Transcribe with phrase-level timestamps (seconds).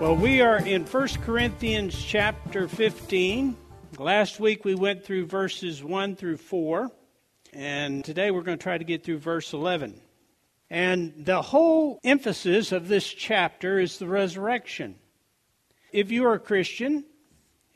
[0.00, 3.56] Well, we are in 1 Corinthians chapter 15.
[3.96, 6.90] Last week we went through verses 1 through 4,
[7.52, 10.00] and today we're going to try to get through verse 11.
[10.68, 14.96] And the whole emphasis of this chapter is the resurrection.
[15.92, 17.04] If you are a Christian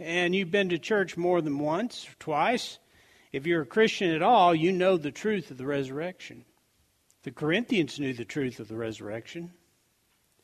[0.00, 2.80] and you've been to church more than once or twice,
[3.30, 6.44] if you're a Christian at all, you know the truth of the resurrection.
[7.22, 9.52] The Corinthians knew the truth of the resurrection.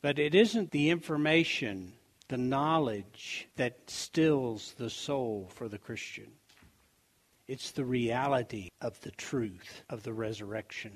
[0.05, 1.93] But it isn't the information,
[2.27, 6.27] the knowledge that stills the soul for the Christian.
[7.47, 10.91] It's the reality of the truth of the resurrection.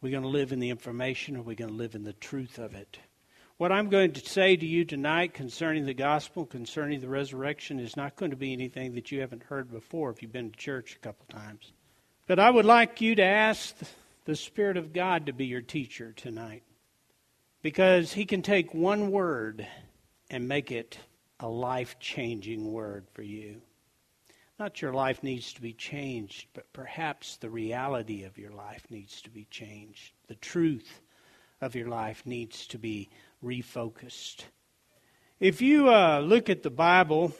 [0.00, 2.58] We're going to live in the information or we're going to live in the truth
[2.58, 2.98] of it.
[3.56, 7.96] What I'm going to say to you tonight concerning the gospel, concerning the resurrection, is
[7.96, 10.96] not going to be anything that you haven't heard before if you've been to church
[10.96, 11.70] a couple times.
[12.26, 13.76] But I would like you to ask
[14.24, 16.64] the Spirit of God to be your teacher tonight
[17.62, 19.66] because he can take one word
[20.30, 20.98] and make it
[21.40, 23.62] a life changing word for you.
[24.58, 29.22] Not your life needs to be changed, but perhaps the reality of your life needs
[29.22, 30.12] to be changed.
[30.28, 31.00] The truth
[31.60, 33.08] of your life needs to be
[33.42, 34.44] refocused.
[35.40, 37.32] If you uh, look at the Bible,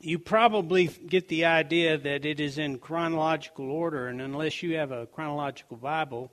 [0.00, 4.92] you probably get the idea that it is in chronological order, and unless you have
[4.92, 6.32] a chronological Bible,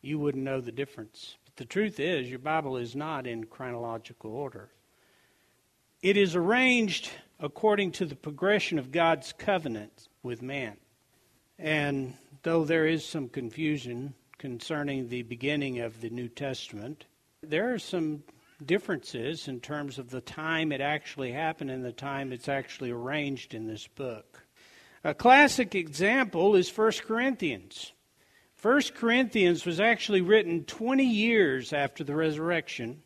[0.00, 1.36] you wouldn't know the difference.
[1.58, 4.70] The truth is, your Bible is not in chronological order.
[6.02, 7.10] It is arranged
[7.40, 10.76] according to the progression of God's covenant with man.
[11.58, 12.14] And
[12.44, 17.06] though there is some confusion concerning the beginning of the New Testament,
[17.42, 18.22] there are some
[18.64, 23.52] differences in terms of the time it actually happened and the time it's actually arranged
[23.52, 24.46] in this book.
[25.02, 27.94] A classic example is 1 Corinthians.
[28.60, 33.00] 1 Corinthians was actually written 20 years after the resurrection.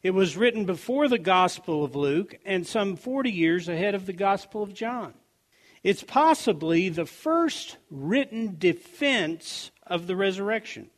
[0.00, 4.12] It was written before the Gospel of Luke and some 40 years ahead of the
[4.12, 5.14] Gospel of John.
[5.82, 10.88] It's possibly the first written defense of the resurrection.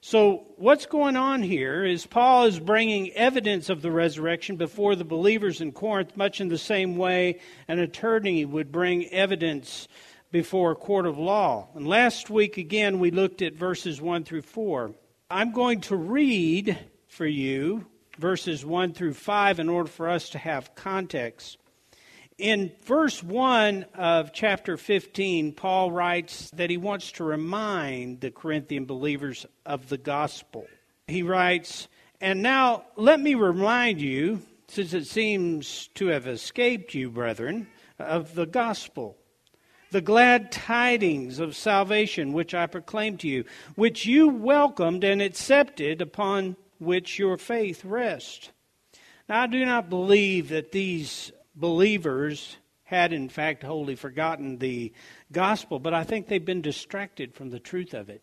[0.00, 5.04] So, what's going on here is Paul is bringing evidence of the resurrection before the
[5.04, 9.86] believers in Corinth, much in the same way an attorney would bring evidence
[10.32, 11.68] before a court of law.
[11.74, 14.92] And last week, again, we looked at verses 1 through 4.
[15.30, 17.86] I'm going to read for you
[18.18, 21.58] verses 1 through 5 in order for us to have context.
[22.38, 28.86] In verse 1 of chapter 15, Paul writes that he wants to remind the Corinthian
[28.86, 30.66] believers of the gospel.
[31.06, 31.88] He writes,
[32.20, 38.34] And now let me remind you, since it seems to have escaped you, brethren, of
[38.34, 39.18] the gospel
[39.92, 43.44] the glad tidings of salvation which I proclaim to you,
[43.74, 48.50] which you welcomed and accepted, upon which your faith rests.
[49.28, 54.92] Now, I do not believe that these believers had, in fact, wholly forgotten the
[55.30, 58.22] gospel, but I think they've been distracted from the truth of it.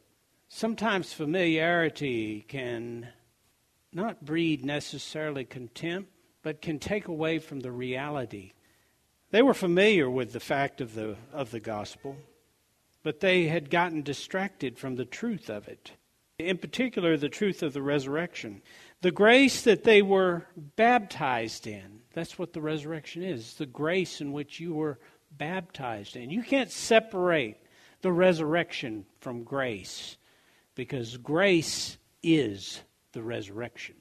[0.50, 3.08] Sometimes familiarity can
[3.94, 8.54] not breed necessarily contempt, but can take away from the reality
[9.32, 12.18] they were familiar with the fact of the, of the gospel,
[13.04, 15.92] but they had gotten distracted from the truth of it.
[16.38, 18.62] In particular, the truth of the resurrection.
[19.02, 20.46] The grace that they were
[20.76, 22.00] baptized in.
[22.14, 25.00] That's what the resurrection is the grace in which you were
[25.32, 26.30] baptized in.
[26.30, 27.58] You can't separate
[28.02, 30.18] the resurrection from grace
[30.76, 32.82] because grace is
[33.12, 33.96] the resurrection.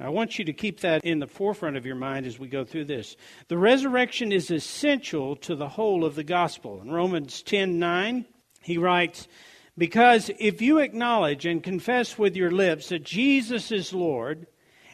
[0.00, 2.64] I want you to keep that in the forefront of your mind as we go
[2.64, 3.16] through this.
[3.48, 6.80] The resurrection is essential to the whole of the gospel.
[6.80, 8.24] In Romans 10 9,
[8.62, 9.28] he writes,
[9.76, 14.46] Because if you acknowledge and confess with your lips that Jesus is Lord,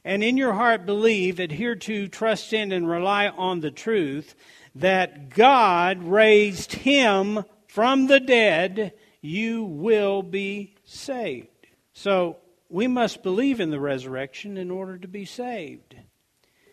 [0.05, 4.35] and in your heart believe, adhere to, trust in, and rely on the truth
[4.75, 11.49] that God raised him from the dead, you will be saved.
[11.93, 15.96] So, we must believe in the resurrection in order to be saved.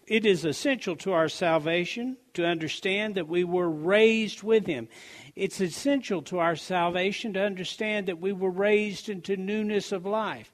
[0.06, 4.90] It is essential to our salvation to understand that we were raised with Him.
[5.36, 10.52] It's essential to our salvation to understand that we were raised into newness of life.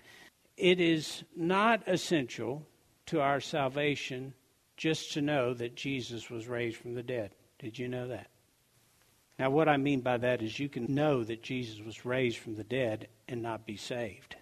[0.55, 2.67] it is not essential
[3.05, 4.33] to our salvation
[4.77, 7.31] just to know that Jesus was raised from the dead.
[7.59, 8.27] Did you know that?
[9.39, 12.55] Now, what I mean by that is you can know that Jesus was raised from
[12.55, 14.35] the dead and not be saved.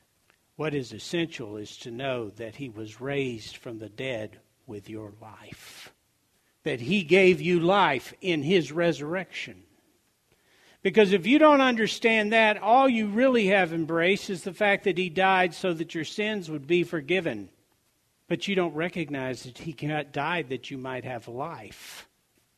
[0.58, 5.14] What is essential is to know that he was raised from the dead with your
[5.22, 5.94] life,
[6.64, 9.64] that he gave you life in his resurrection.
[10.82, 14.98] Because if you don't understand that, all you really have embraced is the fact that
[14.98, 17.50] he died so that your sins would be forgiven.
[18.28, 22.08] But you don't recognize that he died that you might have life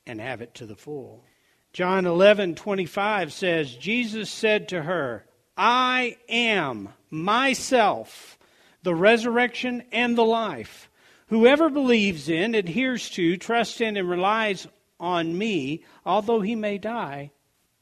[0.08, 1.26] and have it to the full.
[1.74, 5.26] John 11:25 says Jesus said to her,
[5.62, 8.40] "I am myself
[8.84, 10.90] the resurrection and the life.
[11.28, 14.68] Whoever believes in, adheres to, trusts in and relies
[15.02, 17.32] on me, although he may die,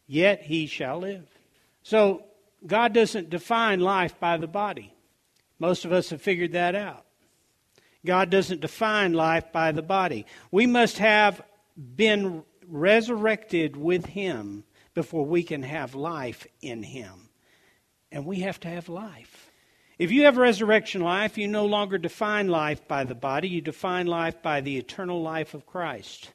[0.08, 1.30] yet he shall live."
[1.84, 2.26] So,
[2.66, 4.92] God doesn't define life by the body.
[5.60, 7.06] Most of us have figured that out.
[8.04, 10.26] God doesn't define life by the body.
[10.50, 11.44] We must have
[11.78, 14.64] been resurrected with Him
[14.94, 17.27] before we can have life in Him.
[18.12, 19.52] And we have to have life.
[20.00, 24.06] If you have resurrection life, you no longer define life by the body, you define
[24.06, 26.32] life by the eternal life of Christ.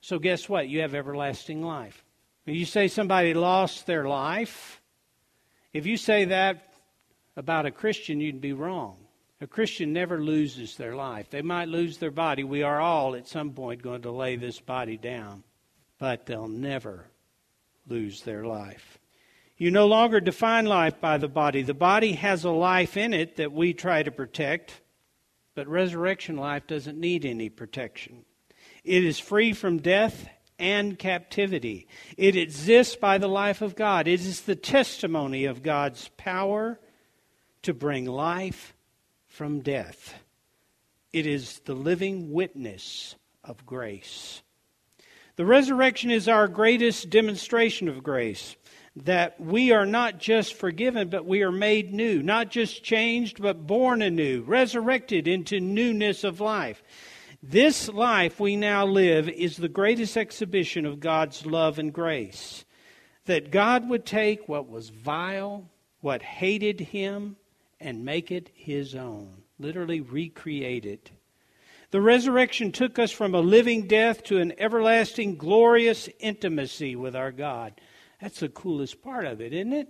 [0.00, 0.68] So, guess what?
[0.68, 2.04] You have everlasting life.
[2.46, 4.80] If you say somebody lost their life,
[5.72, 6.74] if you say that
[7.36, 8.96] about a Christian, you'd be wrong.
[9.40, 11.30] A Christian never loses their life.
[11.30, 12.42] They might lose their body.
[12.42, 15.44] We are all at some point going to lay this body down,
[15.98, 17.06] but they'll never
[17.86, 18.97] lose their life.
[19.58, 21.62] You no longer define life by the body.
[21.62, 24.80] The body has a life in it that we try to protect,
[25.56, 28.24] but resurrection life doesn't need any protection.
[28.84, 30.28] It is free from death
[30.60, 31.88] and captivity.
[32.16, 34.06] It exists by the life of God.
[34.06, 36.78] It is the testimony of God's power
[37.62, 38.74] to bring life
[39.26, 40.14] from death.
[41.12, 44.42] It is the living witness of grace.
[45.34, 48.56] The resurrection is our greatest demonstration of grace
[49.04, 53.66] that we are not just forgiven, but we are made new, not just changed, but
[53.66, 56.82] born anew, resurrected into newness of life.
[57.42, 62.64] This life we now live is the greatest exhibition of God's love and grace.
[63.26, 65.68] That God would take what was vile,
[66.00, 67.36] what hated Him,
[67.80, 69.42] and make it his own.
[69.58, 71.10] Literally recreate it.
[71.90, 77.32] The resurrection took us from a living death to an everlasting, glorious intimacy with our
[77.32, 77.80] God.
[78.20, 79.88] That's the coolest part of it, isn't it?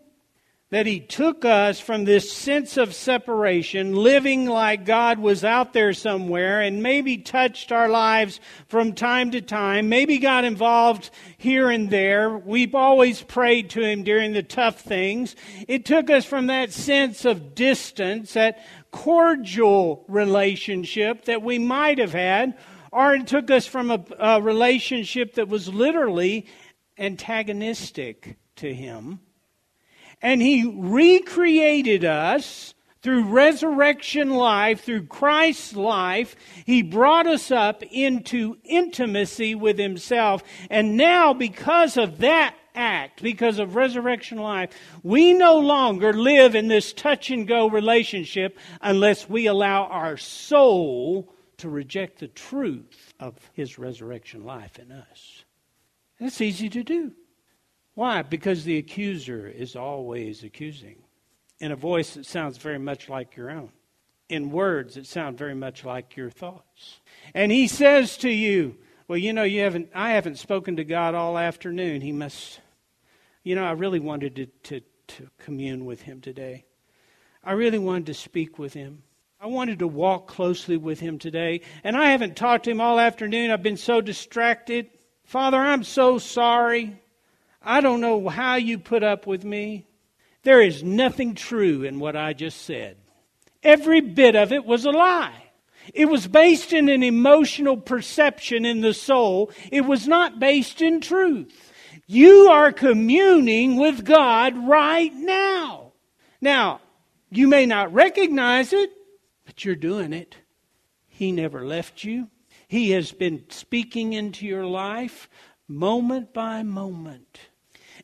[0.71, 5.95] that He took us from this sense of separation, living like God was out there
[5.95, 11.89] somewhere, and maybe touched our lives from time to time, maybe got involved here and
[11.89, 12.37] there.
[12.37, 15.37] We've always prayed to Him during the tough things.
[15.67, 22.13] It took us from that sense of distance, that cordial relationship that we might have
[22.13, 22.59] had,
[22.93, 26.47] or it took us from a, a relationship that was literally
[26.99, 29.21] antagonistic to Him
[30.23, 36.35] and He recreated us through resurrection life, through Christ's life.
[36.67, 40.43] He brought us up into intimacy with Himself.
[40.69, 44.71] And now, because of that act, because of resurrection life,
[45.03, 51.33] we no longer live in this touch and go relationship unless we allow our soul
[51.59, 55.45] to reject the truth of His resurrection life in us.
[56.21, 57.13] That's easy to do.
[57.95, 58.23] Why?
[58.23, 61.03] Because the accuser is always accusing
[61.61, 63.71] in a voice that sounds very much like your own,
[64.29, 67.01] in words that sound very much like your thoughts.
[67.35, 68.77] And he says to you,
[69.09, 72.01] Well, you know, you haven't, I haven't spoken to God all afternoon.
[72.01, 72.61] He must,
[73.43, 76.65] you know, I really wanted to, to, to commune with him today.
[77.43, 79.03] I really wanted to speak with him.
[79.41, 81.61] I wanted to walk closely with him today.
[81.85, 83.51] And I haven't talked to him all afternoon.
[83.51, 84.91] I've been so distracted.
[85.29, 87.03] Father, I'm so sorry.
[87.61, 89.87] I don't know how you put up with me.
[90.43, 92.97] There is nothing true in what I just said.
[93.63, 95.51] Every bit of it was a lie.
[95.93, 99.51] It was based in an emotional perception in the soul.
[99.71, 101.75] It was not based in truth.
[102.07, 105.93] You are communing with God right now.
[106.41, 106.81] Now,
[107.29, 108.91] you may not recognize it,
[109.45, 110.37] but you're doing it.
[111.07, 112.31] He never left you.
[112.69, 115.29] He has been speaking into your life
[115.67, 117.41] moment by moment.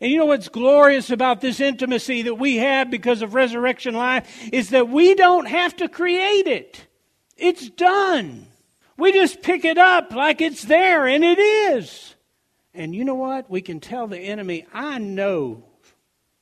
[0.01, 4.49] And you know what's glorious about this intimacy that we have because of resurrection life
[4.53, 6.87] is that we don't have to create it.
[7.37, 8.47] It's done.
[8.97, 12.15] We just pick it up like it's there, and it is.
[12.73, 13.51] And you know what?
[13.51, 15.65] We can tell the enemy, I know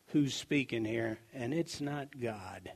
[0.08, 2.70] who's speaking here, and it's not God.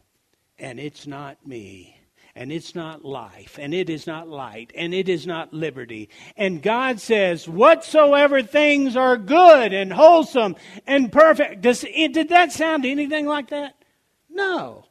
[0.58, 1.95] and it's not me
[2.36, 6.10] and it's not life, and it is not light, and it is not liberty.
[6.36, 10.54] And God says, whatsoever things are good and wholesome
[10.86, 11.62] and perfect.
[11.62, 13.74] Does, did that sound anything like that?
[14.28, 14.84] No.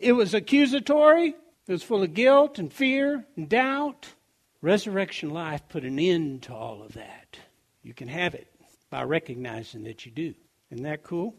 [0.00, 1.28] It was accusatory,
[1.68, 4.08] it was full of guilt and fear and doubt.
[4.62, 7.38] Resurrection life put an end to all of that.
[7.82, 8.48] You can have it
[8.88, 10.34] by recognizing that you do.
[10.70, 11.34] Isn't that cool?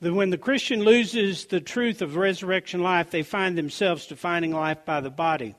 [0.00, 4.84] That when the Christian loses the truth of resurrection life, they find themselves defining life
[4.84, 5.54] by the body.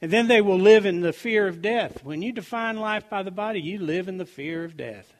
[0.00, 2.04] And then they will live in the fear of death.
[2.04, 5.12] When you define life by the body, you live in the fear of death.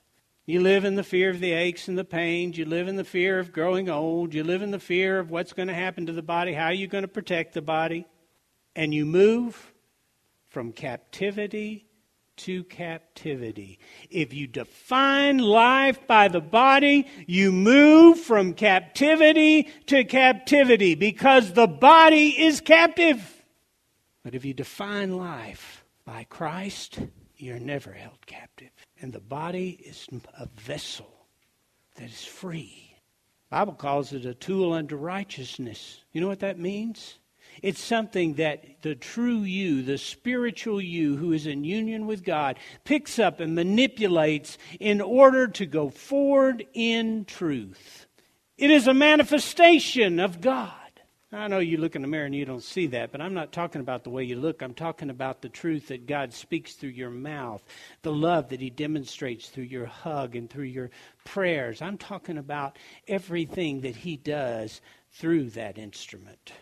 [0.46, 2.56] You live in the fear of the aches and the pains.
[2.56, 4.32] You live in the fear of growing old.
[4.32, 6.72] You live in the fear of what's going to happen to the body, how are
[6.72, 8.06] you're going to protect the body.
[8.74, 9.74] And you move
[10.48, 11.87] from captivity
[12.38, 13.78] to captivity.
[14.10, 21.66] If you define life by the body, you move from captivity to captivity because the
[21.66, 23.44] body is captive.
[24.24, 26.98] But if you define life by Christ,
[27.36, 28.70] you're never held captive.
[29.00, 31.26] And the body is a vessel
[31.96, 32.94] that is free.
[33.50, 36.02] The Bible calls it a tool unto righteousness.
[36.12, 37.18] You know what that means?
[37.62, 42.58] It's something that the true you, the spiritual you who is in union with God,
[42.84, 48.06] picks up and manipulates in order to go forward in truth.
[48.56, 50.72] It is a manifestation of God.
[51.30, 53.52] I know you look in the mirror and you don't see that, but I'm not
[53.52, 54.62] talking about the way you look.
[54.62, 57.62] I'm talking about the truth that God speaks through your mouth,
[58.00, 60.90] the love that He demonstrates through your hug and through your
[61.26, 61.82] prayers.
[61.82, 64.80] I'm talking about everything that He does
[65.12, 66.52] through that instrument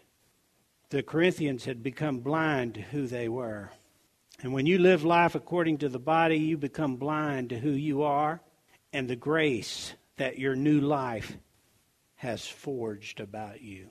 [0.91, 3.71] the Corinthians had become blind to who they were.
[4.43, 8.03] And when you live life according to the body, you become blind to who you
[8.03, 8.41] are
[8.93, 11.37] and the grace that your new life
[12.17, 13.89] has forged about you.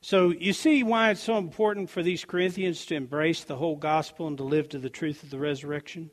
[0.00, 4.26] So you see why it's so important for these Corinthians to embrace the whole gospel
[4.26, 6.10] and to live to the truth of the resurrection?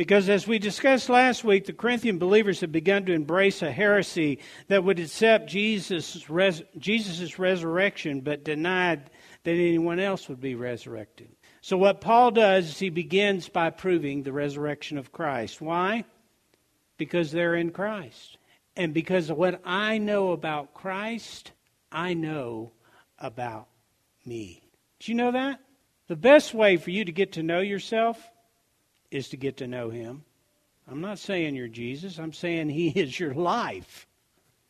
[0.00, 4.38] Because as we discussed last week, the Corinthian believers had begun to embrace a heresy
[4.68, 9.10] that would accept Jesus' res- Jesus' resurrection but denied
[9.44, 11.28] that anyone else would be resurrected.
[11.60, 15.60] So, what Paul does is he begins by proving the resurrection of Christ.
[15.60, 16.04] Why?
[16.96, 18.38] Because they're in Christ.
[18.76, 21.52] And because of what I know about Christ,
[21.92, 22.72] I know
[23.18, 23.68] about
[24.24, 24.62] me.
[24.98, 25.60] Do you know that?
[26.08, 28.29] The best way for you to get to know yourself
[29.10, 30.24] is to get to know Him.
[30.88, 34.06] I'm not saying you're Jesus, I'm saying He is your life.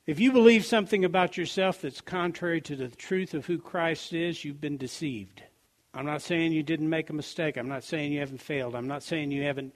[0.06, 4.44] If you believe something about yourself that's contrary to the truth of who Christ is,
[4.44, 5.42] you've been deceived.
[5.92, 7.56] I'm not saying you didn't make a mistake.
[7.56, 8.74] I'm not saying you haven't failed.
[8.74, 9.74] I'm not saying you haven't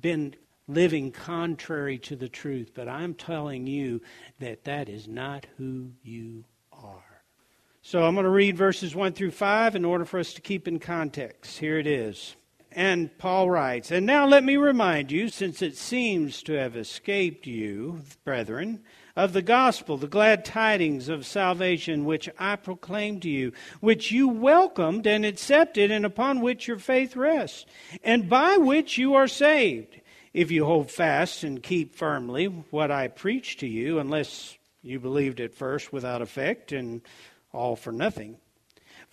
[0.00, 0.34] been
[0.68, 2.72] living contrary to the truth.
[2.74, 4.00] But I'm telling you
[4.40, 7.22] that that is not who you are.
[7.82, 10.66] So I'm going to read verses 1 through 5 in order for us to keep
[10.68, 11.58] in context.
[11.58, 12.36] Here it is.
[12.74, 17.46] And Paul writes, And now let me remind you, since it seems to have escaped
[17.46, 18.80] you, brethren,
[19.14, 24.26] of the gospel, the glad tidings of salvation which I proclaimed to you, which you
[24.26, 27.64] welcomed and accepted, and upon which your faith rests,
[28.02, 30.00] and by which you are saved,
[30.32, 35.38] if you hold fast and keep firmly what I preach to you, unless you believed
[35.40, 37.02] at first without effect and
[37.52, 38.38] all for nothing.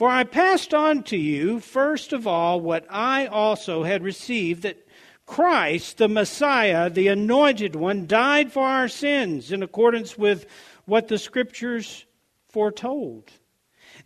[0.01, 4.83] For I passed on to you, first of all, what I also had received that
[5.27, 10.47] Christ, the Messiah, the Anointed One, died for our sins in accordance with
[10.85, 12.07] what the Scriptures
[12.49, 13.29] foretold.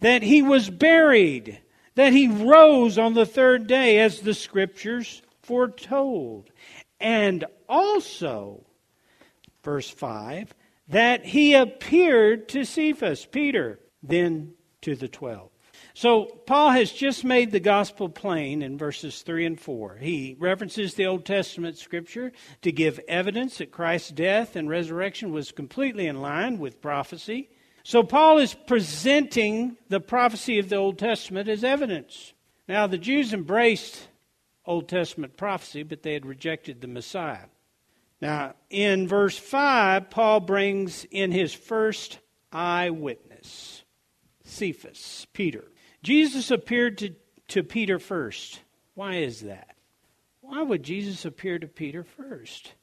[0.01, 1.61] That he was buried,
[1.93, 6.49] that he rose on the third day as the Scriptures foretold.
[6.99, 8.65] And also,
[9.63, 10.53] verse 5,
[10.89, 15.54] that he appeared to Cephas, Peter, then to the twelve.
[15.97, 19.95] So, Paul has just made the gospel plain in verses 3 and 4.
[20.01, 22.33] He references the Old Testament scripture
[22.63, 27.49] to give evidence that Christ's death and resurrection was completely in line with prophecy.
[27.83, 32.33] So, Paul is presenting the prophecy of the Old Testament as evidence.
[32.67, 34.09] Now, the Jews embraced
[34.65, 37.45] Old Testament prophecy, but they had rejected the Messiah.
[38.19, 42.19] Now, in verse 5, Paul brings in his first
[42.51, 43.83] eyewitness,
[44.43, 45.63] Cephas, Peter.
[46.05, 47.15] Jesus appeared to,
[47.47, 48.59] to Peter first.
[48.93, 49.75] Why is that?
[50.41, 52.73] Why would Jesus appear to Peter first?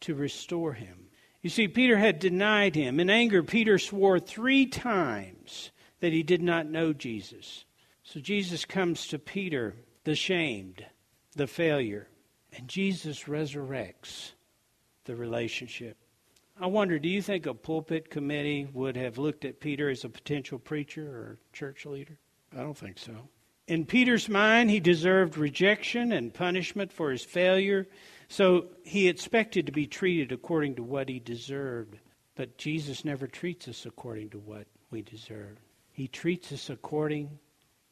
[0.00, 1.06] To restore him.
[1.40, 2.98] You see, Peter had denied him.
[2.98, 7.64] In anger, Peter swore three times that he did not know Jesus.
[8.02, 10.84] So Jesus comes to Peter, the shamed,
[11.36, 12.08] the failure,
[12.52, 14.32] and Jesus resurrects
[15.04, 15.96] the relationship.
[16.60, 20.08] I wonder, do you think a pulpit committee would have looked at Peter as a
[20.08, 22.18] potential preacher or church leader?
[22.56, 23.28] I don't think so.
[23.66, 27.86] In Peter's mind, he deserved rejection and punishment for his failure,
[28.28, 31.98] so he expected to be treated according to what he deserved.
[32.34, 35.58] But Jesus never treats us according to what we deserve.
[35.90, 37.38] He treats us according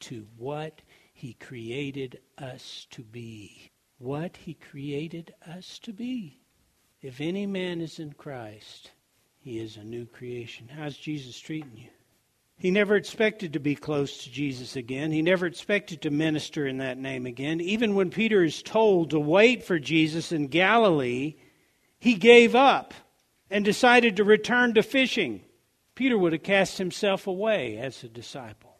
[0.00, 0.80] to what
[1.12, 3.70] he created us to be.
[3.98, 6.40] What he created us to be.
[7.02, 8.92] If any man is in Christ,
[9.38, 10.68] he is a new creation.
[10.68, 11.88] How's Jesus treating you?
[12.58, 15.12] He never expected to be close to Jesus again.
[15.12, 17.60] He never expected to minister in that name again.
[17.60, 21.36] Even when Peter is told to wait for Jesus in Galilee,
[21.98, 22.94] he gave up
[23.50, 25.42] and decided to return to fishing.
[25.94, 28.76] Peter would have cast himself away as a disciple.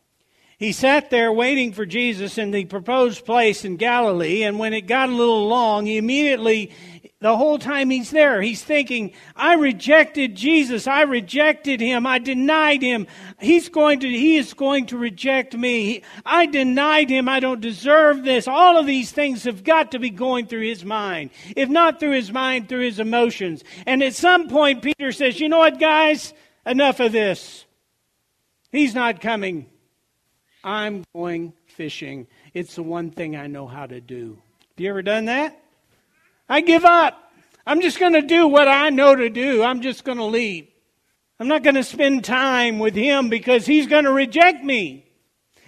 [0.59, 4.87] He sat there waiting for Jesus in the proposed place in Galilee, and when it
[4.87, 6.73] got a little long, he immediately
[7.21, 10.87] the whole time he's there, he's thinking, I rejected Jesus.
[10.87, 12.07] I rejected him.
[12.07, 13.07] I denied him.
[13.41, 16.03] He's going to, he is going to reject me.
[16.27, 17.27] I denied him.
[17.27, 18.47] I don't deserve this.
[18.47, 21.31] All of these things have got to be going through his mind.
[21.57, 23.65] If not through his mind, through his emotions.
[23.87, 26.35] And at some point, Peter says, you know what, guys?
[26.67, 27.65] Enough of this.
[28.73, 29.71] He's not coming.
[30.63, 32.27] I'm going fishing.
[32.53, 34.37] It's the one thing I know how to do.
[34.77, 35.63] Have you ever done that?
[36.49, 37.33] I give up.
[37.67, 39.63] I'm just going to do what I know to do.
[39.63, 40.69] I'm just going to leave.
[41.39, 45.05] I'm not going to spend time with him because he's going to reject me.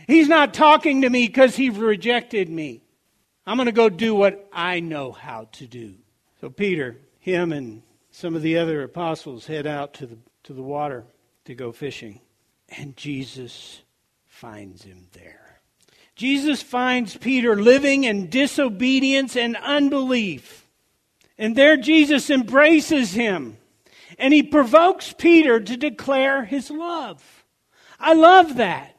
[0.07, 2.83] He's not talking to me because he rejected me.
[3.47, 5.95] I'm going to go do what I know how to do.
[6.41, 10.63] So Peter, him, and some of the other apostles head out to the, to the
[10.63, 11.05] water
[11.45, 12.21] to go fishing.
[12.69, 13.83] And Jesus
[14.27, 15.61] finds him there.
[16.15, 20.68] Jesus finds Peter living in disobedience and unbelief.
[21.39, 23.57] And there Jesus embraces him.
[24.19, 27.45] And he provokes Peter to declare his love.
[28.01, 28.97] I love that.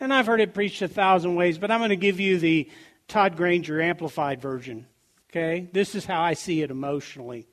[0.00, 2.70] And I've heard it preached a thousand ways, but I'm going to give you the
[3.08, 4.86] Todd Granger amplified version.
[5.30, 5.68] Okay?
[5.72, 7.48] This is how I see it emotionally.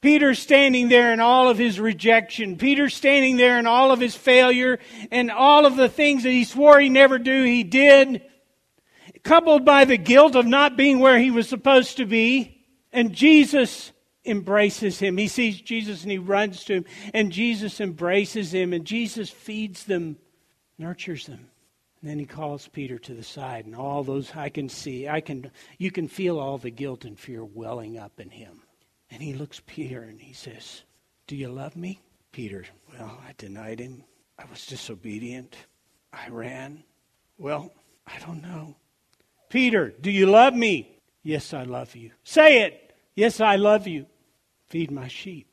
[0.00, 2.56] Peter standing there in all of his rejection.
[2.56, 4.78] Peter standing there in all of his failure
[5.10, 8.22] and all of the things that he swore he never do, he did.
[9.24, 12.57] Coupled by the guilt of not being where he was supposed to be.
[12.98, 13.92] And Jesus
[14.24, 15.18] embraces him.
[15.18, 16.84] He sees Jesus and he runs to him,
[17.14, 20.16] and Jesus embraces him, and Jesus feeds them,
[20.78, 21.48] nurtures them.
[22.00, 25.20] And then he calls Peter to the side, and all those I can see, I
[25.20, 28.62] can you can feel all the guilt and fear welling up in him.
[29.12, 30.82] And he looks Peter and he says,
[31.28, 32.00] Do you love me?
[32.32, 34.02] Peter, well, I denied him.
[34.36, 35.54] I was disobedient.
[36.12, 36.82] I ran.
[37.38, 37.72] Well,
[38.08, 38.74] I don't know.
[39.50, 40.98] Peter, do you love me?
[41.22, 42.10] Yes, I love you.
[42.24, 42.87] Say it.
[43.18, 44.06] Yes, I love you.
[44.68, 45.48] Feed my sheep.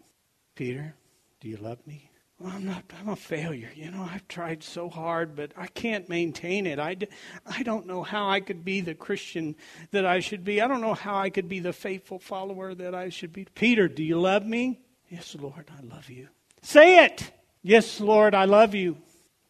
[0.54, 0.94] Peter,
[1.40, 2.12] do you love me?
[2.38, 3.72] Well, I'm not, I'm a failure.
[3.76, 6.78] You know, I've tried so hard, but I can't maintain it.
[6.78, 6.96] I,
[7.44, 9.56] I don't know how I could be the Christian
[9.90, 10.62] that I should be.
[10.62, 13.48] I don't know how I could be the faithful follower that I should be.
[13.56, 14.80] Peter, do you love me?
[15.10, 16.28] Yes, Lord, I love you.
[16.62, 17.32] Say it.
[17.64, 18.96] Yes, Lord, I love you.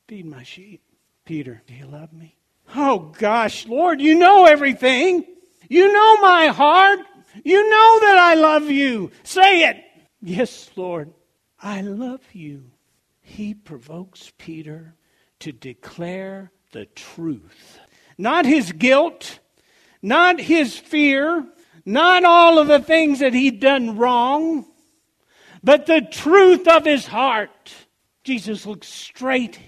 [0.08, 0.82] Feed my sheep.
[1.25, 2.38] Peter, do you love me?
[2.78, 5.25] Oh, gosh, Lord, you know everything.
[5.67, 6.99] You know my heart.
[7.43, 9.12] You know that I love you.
[9.24, 9.84] Say it.
[10.21, 11.13] Yes, Lord,
[11.60, 12.71] I love you.
[13.21, 14.95] He provokes Peter
[15.39, 17.80] to declare the truth.
[18.17, 19.39] Not his guilt,
[20.02, 21.45] not his fear,
[21.86, 24.65] not all of the things that he'd done wrong,
[25.63, 27.74] but the truth of his heart.
[28.24, 29.60] Jesus looks straight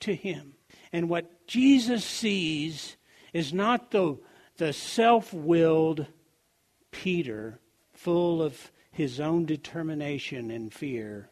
[0.00, 0.54] to him.
[0.92, 2.96] And what Jesus sees
[3.32, 4.18] is not the
[4.56, 6.06] the self willed
[6.96, 7.60] Peter,
[7.92, 11.28] full of his own determination and fear,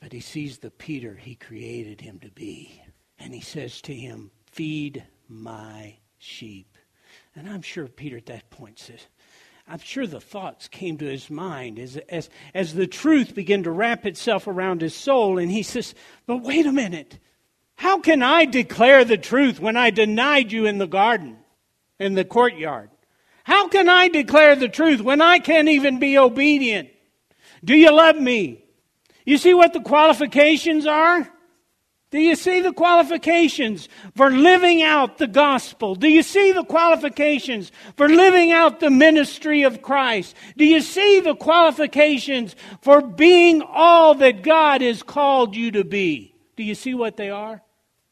[0.00, 2.80] but he sees the Peter he created him to be.
[3.18, 6.76] And he says to him, Feed my sheep.
[7.34, 9.06] And I'm sure Peter at that point says,
[9.66, 13.70] I'm sure the thoughts came to his mind as, as, as the truth began to
[13.70, 15.38] wrap itself around his soul.
[15.38, 15.94] And he says,
[16.26, 17.18] But wait a minute.
[17.74, 21.38] How can I declare the truth when I denied you in the garden?
[22.02, 22.90] in the courtyard.
[23.44, 26.88] How can I declare the truth when I can't even be obedient?
[27.64, 28.64] Do you love me?
[29.24, 31.28] You see what the qualifications are?
[32.10, 35.94] Do you see the qualifications for living out the gospel?
[35.94, 40.36] Do you see the qualifications for living out the ministry of Christ?
[40.58, 46.34] Do you see the qualifications for being all that God has called you to be?
[46.56, 47.62] Do you see what they are?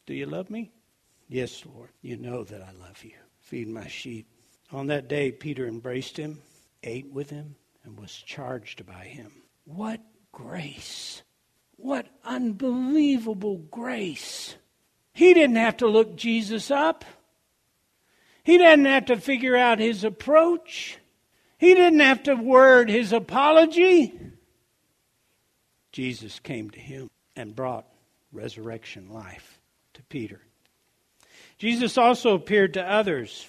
[0.06, 0.72] Do you love me?
[1.28, 1.90] Yes, Lord.
[2.00, 3.12] You know that I love you
[3.50, 4.29] feed my sheep.
[4.72, 6.40] On that day, Peter embraced him,
[6.82, 9.32] ate with him, and was charged by him.
[9.64, 10.00] What
[10.32, 11.22] grace.
[11.76, 14.54] What unbelievable grace.
[15.12, 17.04] He didn't have to look Jesus up.
[18.44, 20.98] He didn't have to figure out his approach.
[21.58, 24.18] He didn't have to word his apology.
[25.92, 27.86] Jesus came to him and brought
[28.32, 29.58] resurrection life
[29.94, 30.40] to Peter.
[31.58, 33.46] Jesus also appeared to others,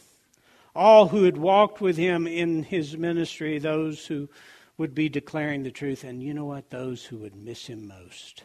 [0.75, 4.29] all who had walked with him in his ministry, those who
[4.77, 6.69] would be declaring the truth, and you know what?
[6.69, 8.43] Those who would miss him most.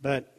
[0.00, 0.36] But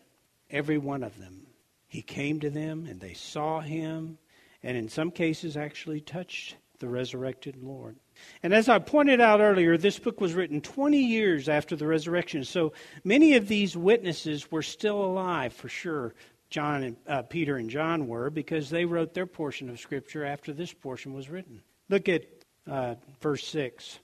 [0.49, 1.47] every one of them,
[1.87, 4.17] he came to them and they saw him,
[4.61, 7.95] and in some cases actually touched the resurrected Lord.
[8.43, 12.43] And as I pointed out earlier, this book was written 20 years after the resurrection.
[12.43, 12.73] So
[13.03, 16.13] many of these witnesses were still alive for sure.
[16.53, 20.53] John and uh, Peter and John were because they wrote their portion of scripture after
[20.53, 21.63] this portion was written.
[21.89, 22.25] Look at
[22.69, 23.97] uh, verse 6.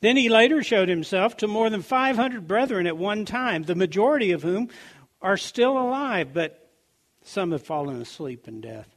[0.00, 4.30] Then he later showed himself to more than 500 brethren at one time, the majority
[4.30, 4.68] of whom
[5.20, 6.70] are still alive, but
[7.24, 8.88] some have fallen asleep in death.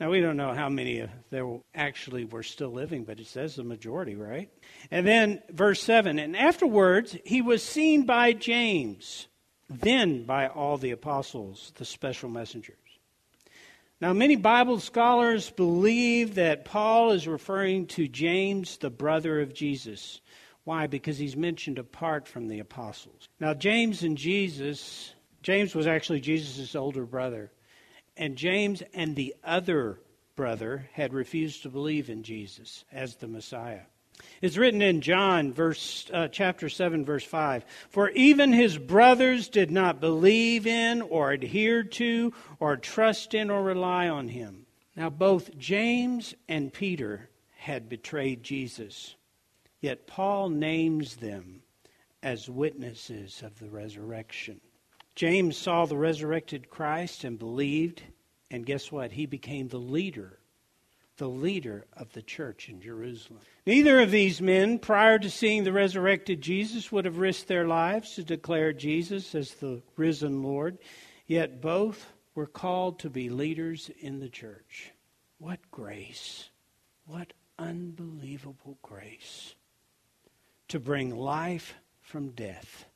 [0.00, 3.54] Now, we don't know how many of there actually were still living, but it says
[3.54, 4.50] the majority, right?
[4.90, 9.28] And then verse 7 And afterwards he was seen by James,
[9.70, 12.76] then by all the apostles, the special messengers.
[14.00, 20.20] Now, many Bible scholars believe that Paul is referring to James, the brother of Jesus.
[20.64, 20.86] Why?
[20.86, 23.28] Because he's mentioned apart from the apostles.
[23.38, 27.52] Now, James and Jesus, James was actually Jesus' older brother.
[28.16, 30.00] And James and the other
[30.34, 33.82] brother had refused to believe in Jesus as the Messiah.
[34.40, 39.70] It's written in John verse uh, chapter 7 verse 5 for even his brothers did
[39.70, 44.66] not believe in or adhere to or trust in or rely on him.
[44.96, 49.14] Now both James and Peter had betrayed Jesus.
[49.80, 51.62] Yet Paul names them
[52.22, 54.60] as witnesses of the resurrection.
[55.14, 58.02] James saw the resurrected Christ and believed,
[58.50, 59.12] and guess what?
[59.12, 60.39] He became the leader,
[61.20, 63.40] the leader of the church in Jerusalem.
[63.66, 68.14] Neither of these men, prior to seeing the resurrected Jesus, would have risked their lives
[68.14, 70.78] to declare Jesus as the risen Lord,
[71.26, 74.92] yet both were called to be leaders in the church.
[75.36, 76.48] What grace!
[77.04, 79.54] What unbelievable grace
[80.68, 82.86] to bring life from death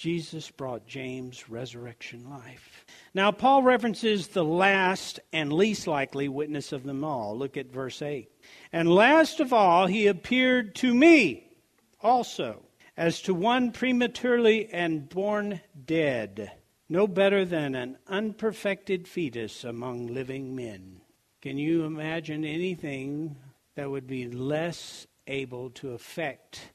[0.00, 2.86] Jesus brought James resurrection life.
[3.12, 7.36] Now, Paul references the last and least likely witness of them all.
[7.36, 8.30] Look at verse 8.
[8.72, 11.52] And last of all, he appeared to me
[12.00, 12.62] also,
[12.96, 16.50] as to one prematurely and born dead,
[16.88, 21.02] no better than an unperfected fetus among living men.
[21.42, 23.36] Can you imagine anything
[23.74, 26.70] that would be less able to affect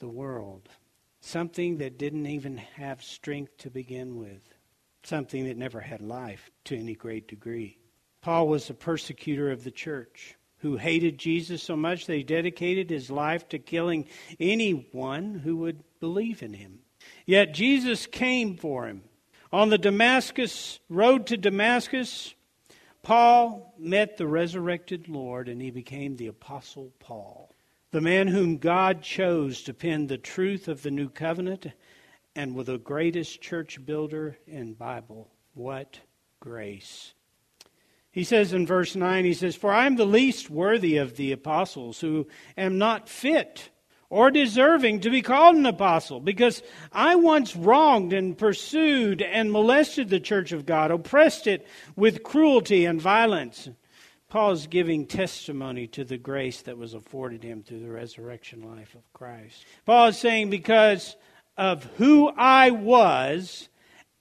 [0.00, 0.68] the world?
[1.24, 4.42] Something that didn't even have strength to begin with,
[5.04, 7.78] something that never had life to any great degree.
[8.20, 12.90] Paul was a persecutor of the church who hated Jesus so much that he dedicated
[12.90, 14.06] his life to killing
[14.38, 16.80] anyone who would believe in him.
[17.26, 19.02] Yet Jesus came for him.
[19.52, 22.34] On the Damascus road to Damascus,
[23.02, 27.53] Paul met the resurrected Lord and he became the apostle Paul
[27.94, 31.68] the man whom God chose to pen the truth of the new covenant
[32.34, 35.30] and with the greatest church builder in Bible.
[35.52, 36.00] What
[36.40, 37.14] grace.
[38.10, 41.30] He says in verse 9, he says, For I am the least worthy of the
[41.30, 42.26] apostles, who
[42.58, 43.70] am not fit
[44.10, 50.08] or deserving to be called an apostle, because I once wronged and pursued and molested
[50.08, 53.68] the church of God, oppressed it with cruelty and violence.
[54.34, 58.96] Paul is giving testimony to the grace that was afforded him through the resurrection life
[58.96, 59.64] of Christ.
[59.86, 61.14] Paul is saying, because
[61.56, 63.68] of who I was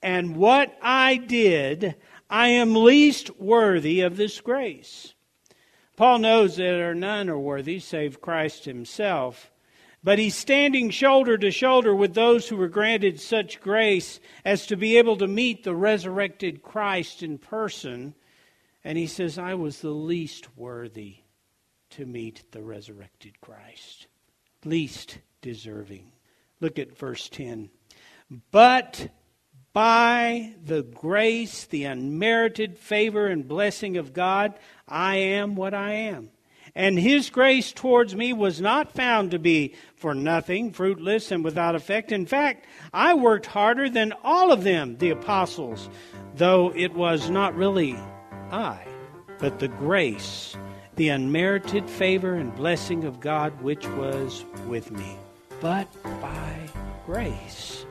[0.03, 1.95] and what I did,
[2.29, 5.15] I am least worthy of this grace.
[5.97, 9.51] Paul knows that none are worthy save Christ himself.
[10.03, 14.77] But he's standing shoulder to shoulder with those who were granted such grace as to
[14.77, 18.13] be able to meet the resurrected Christ in person
[18.83, 21.17] and he says, I was the least worthy
[21.91, 24.07] to meet the resurrected Christ,
[24.65, 26.11] least deserving.
[26.59, 27.69] Look at verse 10.
[28.51, 29.09] But
[29.73, 34.53] by the grace, the unmerited favor and blessing of God,
[34.87, 36.29] I am what I am.
[36.75, 41.75] And his grace towards me was not found to be for nothing, fruitless, and without
[41.75, 42.11] effect.
[42.11, 45.87] In fact, I worked harder than all of them, the apostles,
[46.35, 47.95] though it was not really
[48.53, 48.85] I,
[49.39, 50.55] but the grace,
[50.95, 55.17] the unmerited favor and blessing of God which was with me,
[55.59, 56.69] but by
[57.07, 57.87] grace.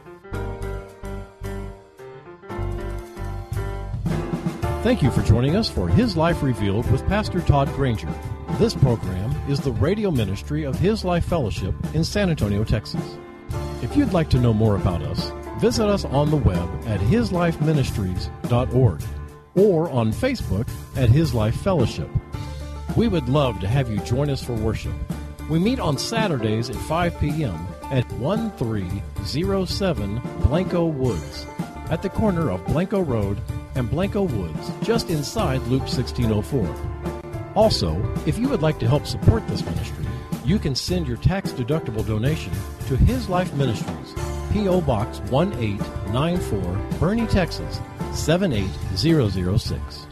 [4.85, 8.15] Thank you for joining us for His Life Revealed with Pastor Todd Granger.
[8.59, 13.19] This program is the radio ministry of His Life Fellowship in San Antonio, Texas.
[13.83, 19.03] If you'd like to know more about us, visit us on the web at hislifeministries.org
[19.55, 22.09] or on Facebook at His Life Fellowship.
[22.97, 24.95] We would love to have you join us for worship.
[25.49, 27.67] We meet on Saturdays at 5 p.m.
[27.91, 31.47] at 1307 Blanco Woods
[31.91, 33.39] at the corner of Blanco Road
[33.75, 37.53] and Blanco Woods, just inside Loop 1604.
[37.55, 40.07] Also, if you would like to help support this ministry,
[40.45, 42.53] you can send your tax deductible donation
[42.87, 44.15] to His Life Ministries,
[44.53, 44.81] P.O.
[44.81, 46.61] Box 1894,
[46.99, 47.81] Boerne, Texas
[48.15, 50.12] 78006.